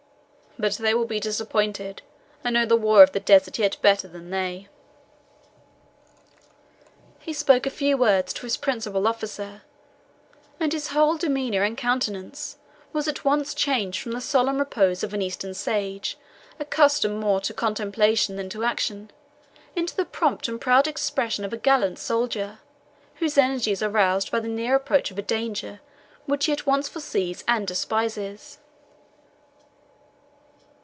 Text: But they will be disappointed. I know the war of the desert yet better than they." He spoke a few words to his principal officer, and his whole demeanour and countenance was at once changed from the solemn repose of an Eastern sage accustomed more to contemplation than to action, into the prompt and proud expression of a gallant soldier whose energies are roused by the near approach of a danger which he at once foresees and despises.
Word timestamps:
But 0.59 0.73
they 0.75 0.93
will 0.93 1.05
be 1.05 1.21
disappointed. 1.21 2.01
I 2.43 2.49
know 2.49 2.65
the 2.65 2.75
war 2.75 3.03
of 3.03 3.13
the 3.13 3.21
desert 3.21 3.57
yet 3.57 3.77
better 3.81 4.07
than 4.09 4.31
they." 4.31 4.67
He 7.19 7.31
spoke 7.31 7.65
a 7.65 7.69
few 7.69 7.95
words 7.95 8.33
to 8.33 8.41
his 8.41 8.57
principal 8.57 9.07
officer, 9.07 9.61
and 10.59 10.73
his 10.73 10.89
whole 10.89 11.15
demeanour 11.15 11.63
and 11.63 11.77
countenance 11.77 12.57
was 12.91 13.07
at 13.07 13.23
once 13.23 13.53
changed 13.53 14.01
from 14.01 14.11
the 14.11 14.19
solemn 14.19 14.59
repose 14.59 15.05
of 15.05 15.13
an 15.13 15.21
Eastern 15.21 15.53
sage 15.53 16.17
accustomed 16.59 17.17
more 17.21 17.39
to 17.39 17.53
contemplation 17.53 18.35
than 18.35 18.49
to 18.49 18.65
action, 18.65 19.09
into 19.73 19.95
the 19.95 20.05
prompt 20.05 20.49
and 20.49 20.59
proud 20.59 20.85
expression 20.85 21.45
of 21.45 21.53
a 21.53 21.57
gallant 21.57 21.97
soldier 21.97 22.59
whose 23.15 23.37
energies 23.37 23.81
are 23.81 23.89
roused 23.89 24.29
by 24.29 24.39
the 24.41 24.49
near 24.49 24.75
approach 24.75 25.11
of 25.11 25.17
a 25.17 25.21
danger 25.23 25.79
which 26.25 26.45
he 26.47 26.51
at 26.51 26.65
once 26.65 26.89
foresees 26.89 27.41
and 27.47 27.65
despises. 27.65 28.57